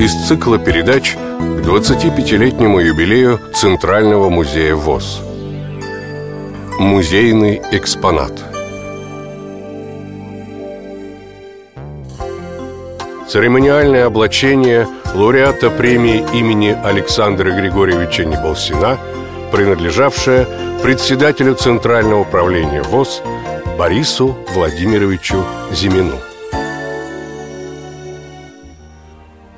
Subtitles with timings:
[0.00, 5.20] из цикла передач к 25-летнему юбилею Центрального музея ВОЗ.
[6.78, 8.32] Музейный экспонат.
[13.28, 18.98] Церемониальное облачение лауреата премии имени Александра Григорьевича Неболсина,
[19.52, 20.46] принадлежавшее
[20.82, 23.22] председателю Центрального управления ВОЗ
[23.76, 26.29] Борису Владимировичу Зимину.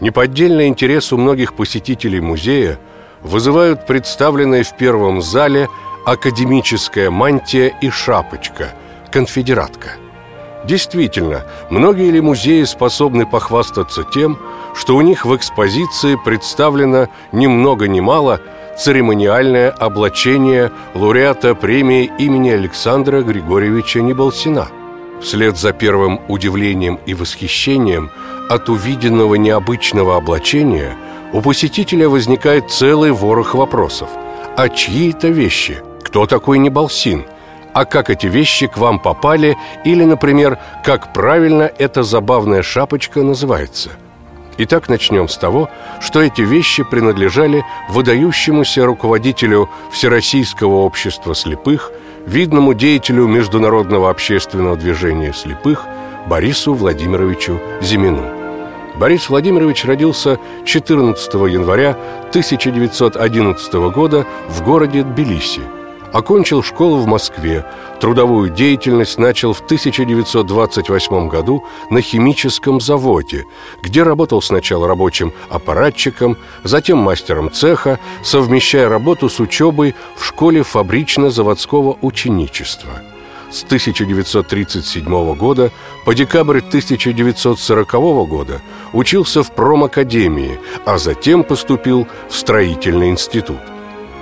[0.00, 2.78] Неподдельный интерес у многих посетителей музея
[3.22, 5.68] вызывают представленные в первом зале
[6.06, 8.70] академическая мантия и шапочка,
[9.10, 9.90] конфедератка.
[10.64, 14.38] Действительно, многие ли музеи способны похвастаться тем,
[14.74, 18.40] что у них в экспозиции представлено ни много ни мало
[18.78, 24.68] церемониальное облачение лауреата премии имени Александра Григорьевича Неболсина–
[25.20, 28.10] Вслед за первым удивлением и восхищением
[28.48, 30.96] от увиденного необычного облачения
[31.32, 34.08] у посетителя возникает целый ворох вопросов.
[34.56, 35.82] А чьи это вещи?
[36.02, 37.26] Кто такой Небалсин?
[37.74, 39.56] А как эти вещи к вам попали?
[39.84, 43.90] Или, например, как правильно эта забавная шапочка называется?
[44.56, 51.92] Итак, начнем с того, что эти вещи принадлежали выдающемуся руководителю Всероссийского общества слепых–
[52.26, 55.84] видному деятелю международного общественного движения слепых
[56.26, 58.24] Борису Владимировичу Зимину.
[58.96, 61.96] Борис Владимирович родился 14 января
[62.30, 65.62] 1911 года в городе Тбилиси–
[66.12, 67.64] Окончил школу в Москве.
[68.00, 73.44] Трудовую деятельность начал в 1928 году на химическом заводе,
[73.80, 81.98] где работал сначала рабочим аппаратчиком, затем мастером цеха, совмещая работу с учебой в школе фабрично-заводского
[82.00, 83.02] ученичества.
[83.52, 85.70] С 1937 года
[86.04, 87.92] по декабрь 1940
[88.28, 88.60] года
[88.92, 93.58] учился в промакадемии, а затем поступил в строительный институт–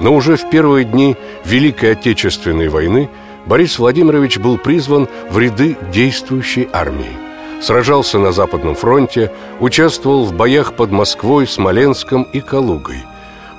[0.00, 3.08] но уже в первые дни Великой Отечественной войны
[3.46, 7.16] Борис Владимирович был призван в ряды действующей армии.
[7.60, 13.04] Сражался на Западном фронте, участвовал в боях под Москвой, Смоленском и Калугой.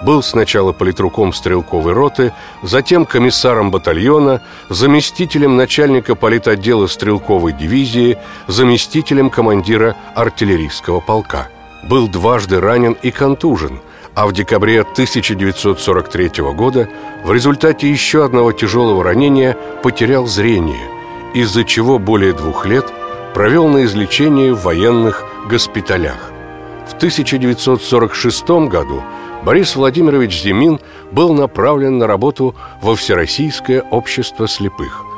[0.03, 2.31] Был сначала политруком стрелковой роты,
[2.63, 8.17] затем комиссаром батальона, заместителем начальника политотдела стрелковой дивизии,
[8.47, 11.49] заместителем командира артиллерийского полка.
[11.83, 13.79] Был дважды ранен и контужен–
[14.19, 16.89] а в декабре 1943 года
[17.23, 20.89] в результате еще одного тяжелого ранения потерял зрение,
[21.33, 22.85] из-за чего более двух лет
[23.33, 26.33] провел на излечении в военных госпиталях.
[26.85, 29.03] В 1946 году
[29.45, 30.81] Борис Владимирович Зимин
[31.13, 35.08] был направлен на работу во Всероссийское общество слепых.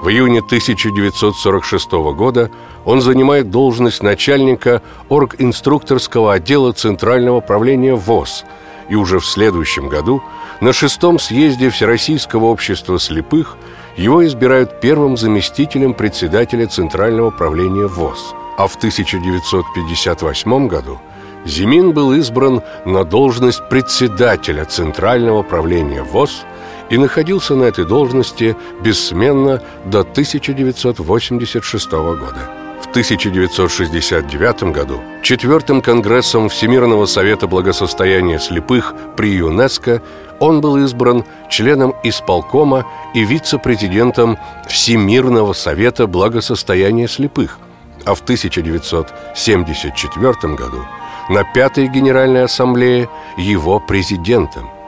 [0.00, 2.50] В июне 1946 года
[2.86, 4.80] он занимает должность начальника
[5.10, 8.46] оргинструкторского отдела Центрального правления ВОЗ
[8.88, 10.22] и уже в следующем году
[10.62, 13.58] на шестом съезде Всероссийского общества слепых
[13.98, 18.34] его избирают первым заместителем председателя Центрального правления ВОЗ.
[18.56, 20.98] А в 1958 году
[21.44, 26.46] Зимин был избран на должность председателя Центрального правления ВОЗ–
[26.90, 32.50] и находился на этой должности бессменно до 1986 года.
[32.82, 40.02] В 1969 году Четвертым Конгрессом Всемирного Совета Благосостояния Слепых при ЮНЕСКО
[40.40, 42.84] он был избран членом исполкома
[43.14, 47.58] и вице-президентом Всемирного Совета Благосостояния Слепых,
[48.06, 50.86] а в 1974 году
[51.28, 54.70] на Пятой Генеральной Ассамблее его президентом–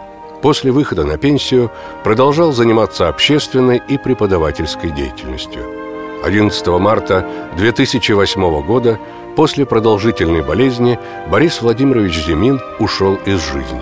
[0.42, 1.70] После выхода на пенсию
[2.02, 5.62] продолжал заниматься общественной и преподавательской деятельностью.
[6.24, 7.26] 11 марта
[7.56, 8.98] 2008 года
[9.36, 10.98] после продолжительной болезни
[11.30, 13.80] Борис Владимирович Зимин ушел из жизни.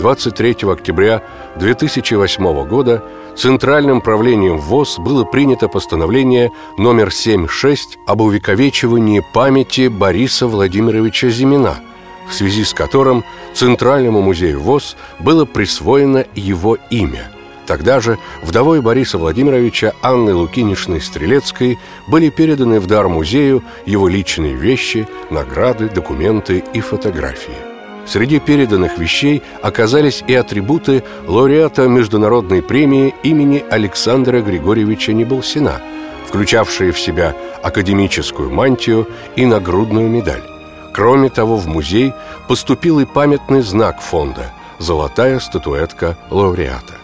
[0.00, 1.22] 23 октября
[1.56, 3.04] 2008 года
[3.36, 11.76] Центральным правлением ВОЗ было принято постановление номер 76 об увековечивании памяти Бориса Владимировича Зимина–
[12.28, 13.24] в связи с которым
[13.54, 17.30] Центральному музею ВОЗ было присвоено его имя.
[17.66, 24.54] Тогда же вдовой Бориса Владимировича Анны Лукинишной Стрелецкой были переданы в дар музею его личные
[24.54, 27.76] вещи, награды, документы и фотографии.
[28.06, 35.80] Среди переданных вещей оказались и атрибуты лауреата Международной премии имени Александра Григорьевича Неболсина,
[36.28, 37.34] включавшие в себя
[37.64, 40.55] академическую мантию и нагрудную медаль.
[40.96, 42.14] Кроме того, в музей
[42.48, 46.94] поступил и памятный знак фонда– золотая статуэтка лауреата.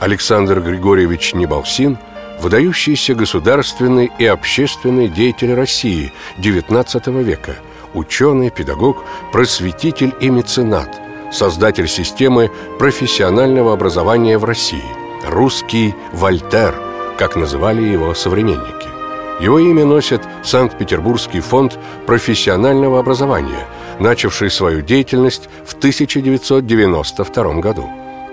[0.00, 1.96] Александр Григорьевич Небалсин–
[2.40, 7.56] выдающийся государственный и общественный деятель России XIX века,
[7.94, 9.02] ученый, педагог,
[9.32, 11.00] просветитель и меценат,
[11.32, 14.92] создатель системы профессионального образования в России,
[15.26, 16.74] русский Вольтер,
[17.16, 18.95] как называли его современники.
[19.40, 23.66] Его имя носит Санкт-Петербургский фонд профессионального образования,
[24.00, 27.88] начавший свою деятельность в 1992 году.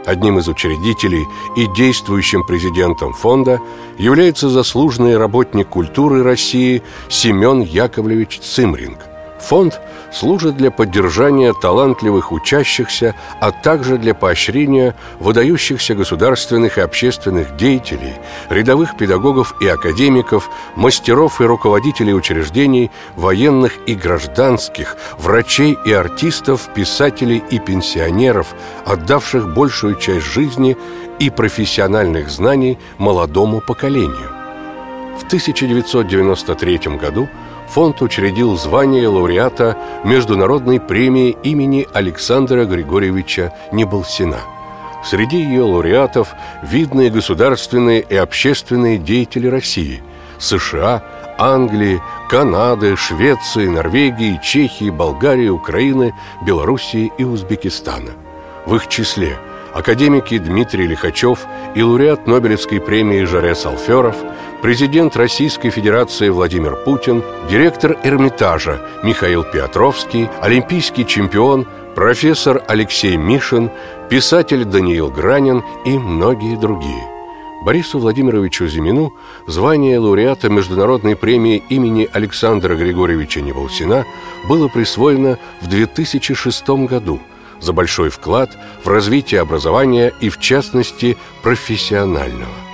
[0.06, 3.60] Одним из учредителей и действующим президентом фонда
[3.98, 9.13] является заслуженный работник культуры России Семен Яковлевич Цимринг.
[9.40, 9.82] Фонд
[10.12, 18.14] служит для поддержания талантливых учащихся, а также для поощрения выдающихся государственных и общественных деятелей,
[18.50, 27.44] рядовых педагогов и академиков, мастеров и руководителей учреждений, военных и гражданских, врачей и артистов, писателей
[27.50, 28.54] и пенсионеров,
[28.86, 30.78] отдавших большую часть жизни
[31.20, 34.32] и профессиональных знаний молодому поколению.
[35.20, 37.30] В 1993 году
[37.70, 44.40] фонд учредил звание лауреата Международной премии имени Александра Григорьевича Неболсина.
[45.04, 46.30] Среди ее лауреатов
[46.62, 50.02] видные государственные и общественные деятели России,
[50.40, 51.04] США,
[51.38, 56.14] Англии, Канады, Швеции, Норвегии, Чехии, Болгарии, Украины,
[56.46, 58.12] Белоруссии и Узбекистана.
[58.66, 59.38] В их числе–
[59.74, 61.40] академики Дмитрий Лихачев
[61.76, 64.16] и лауреат Нобелевской премии Жаре Салферов,
[64.64, 73.70] президент Российской Федерации Владимир Путин, директор Эрмитажа Михаил Петровский, олимпийский чемпион, профессор Алексей Мишин,
[74.10, 77.04] писатель Даниил Гранин и многие другие.
[77.66, 79.14] Борису Владимировичу Зимину
[79.48, 84.06] звание лауреата Международной премии имени Александра Григорьевича Неволсина
[84.48, 87.20] было присвоено в 2006 году–
[87.60, 88.50] за большой вклад
[88.84, 92.73] в развитие образования и, в частности, профессионального.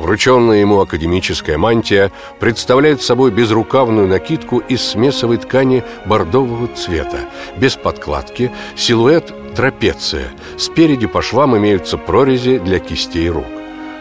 [0.00, 8.50] Врученная ему академическая мантия представляет собой безрукавную накидку из смесовой ткани бордового цвета, без подкладки,
[8.76, 10.30] силуэт трапеция.
[10.56, 13.44] Спереди по швам имеются прорези для кистей рук.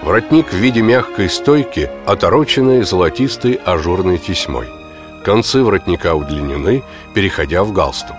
[0.01, 4.68] Воротник в виде мягкой стойки, отороченный золотистой ажурной тесьмой.
[5.25, 6.81] Концы воротника удлинены,
[7.13, 8.16] переходя в галстук.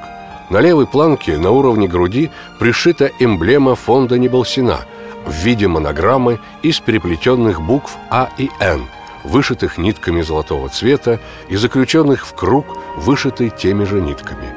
[0.50, 4.80] На левой планке на уровне груди пришита эмблема фонда Неболсина
[5.24, 8.86] в виде монограммы из переплетенных букв А и Н,
[9.24, 14.52] вышитых нитками золотого цвета и заключенных в круг, вышитый теми же нитками.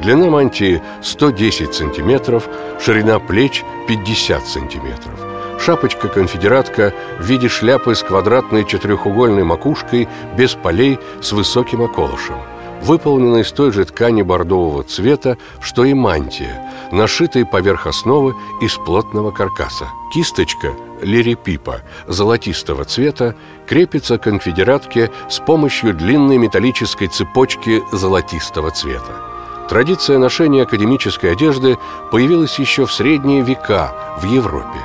[0.00, 2.48] Длина мантии 110 сантиметров,
[2.80, 5.20] ширина плеч 50 сантиметров.
[5.58, 12.36] Шапочка-конфедератка в виде шляпы с квадратной четырехугольной макушкой без полей с высоким околышем–
[12.82, 16.62] выполнена из той же ткани бордового цвета, что и мантия,
[16.92, 19.88] нашитой поверх основы из плотного каркаса.
[20.14, 23.34] Кисточка лирипипа золотистого цвета
[23.66, 29.22] крепится к конфедератке с помощью длинной металлической цепочки золотистого цвета.
[29.68, 31.76] Традиция ношения академической одежды
[32.12, 34.78] появилась еще в средние века в Европе.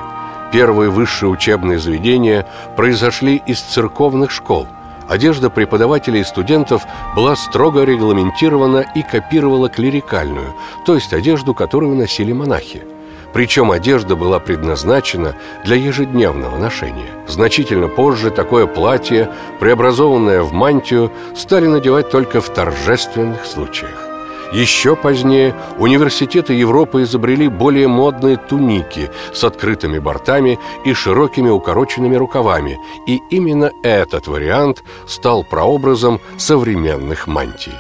[0.52, 4.68] Первые высшие учебные заведения произошли из церковных школ–
[5.12, 6.84] Одежда преподавателей и студентов
[7.18, 10.54] была строго регламентирована и копировала клерикальную,
[10.86, 12.84] то есть одежду, которую носили монахи.
[13.34, 15.36] Причем одежда была предназначена
[15.66, 17.12] для ежедневного ношения.
[17.28, 19.30] Значительно позже такое платье,
[19.60, 24.11] преобразованное в мантию, стали надевать только в торжественных случаях.
[24.52, 32.78] Еще позднее университеты Европы изобрели более модные туники с открытыми бортами и широкими укороченными рукавами,
[33.08, 37.74] и именно этот вариант стал прообразом современных мантий.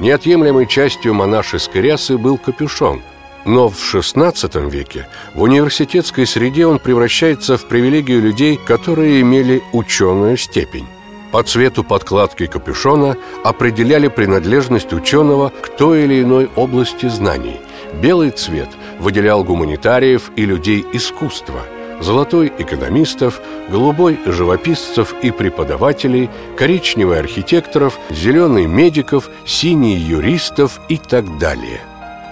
[0.00, 3.00] Неотъемлемой частью монашеской рясы был капюшон–
[3.48, 10.36] но в XVI веке в университетской среде он превращается в привилегию людей, которые имели ученую
[10.36, 10.86] степень.
[11.32, 17.60] По цвету подкладки капюшона определяли принадлежность ученого к той или иной области знаний.
[18.00, 18.68] Белый цвет
[18.98, 21.60] выделял гуманитариев и людей искусства,
[22.00, 31.80] золотой– экономистов, голубой– живописцев и преподавателей, коричневый– архитекторов, зеленый– медиков, синий– юристов и так далее–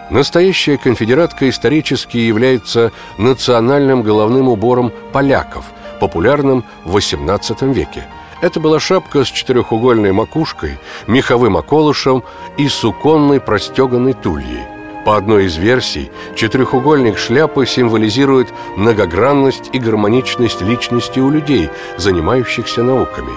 [0.08, 5.64] Настоящая конфедератка исторически является национальным головным убором поляков,
[5.98, 8.06] популярным в XVIII веке–
[8.40, 12.22] это была шапка с четырехугольной макушкой, меховым околышем
[12.56, 14.64] и суконной простеганной тульей.
[15.04, 23.32] По одной из версий, четырехугольник шляпы символизирует многогранность и гармоничность личности у людей, занимающихся науками.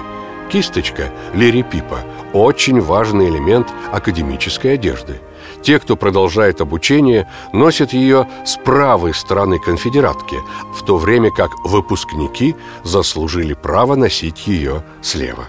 [0.52, 2.00] Кисточка, лирипипа,
[2.34, 5.22] очень важный элемент академической одежды–
[5.62, 10.38] те, кто продолжает обучение, носят ее с правой стороны конфедератки,
[10.74, 15.48] в то время как выпускники заслужили право носить ее слева.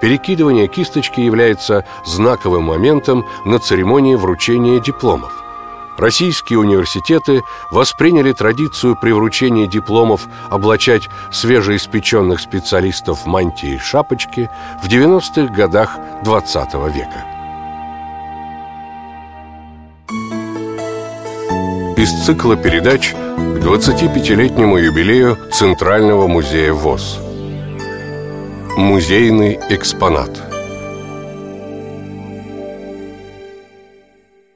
[0.00, 5.30] перекидывание кисточки является знаковым моментом на церемонии вручения дипломов.
[5.98, 14.48] Российские университеты восприняли традицию при вручении дипломов облачать свежеиспеченных специалистов в мантии и шапочки
[14.82, 17.39] в 90-х годах XX века.
[22.00, 27.18] Из цикла передач к 25-летнему юбилею Центрального музея ВОЗ–
[28.78, 30.30] Музейный экспонат–